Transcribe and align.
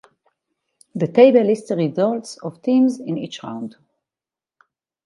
The 0.95 1.05
table 1.05 1.43
lists 1.43 1.69
the 1.69 1.75
results 1.75 2.35
of 2.39 2.63
teams 2.63 2.99
in 2.99 3.19
each 3.19 3.43
round. 3.43 3.75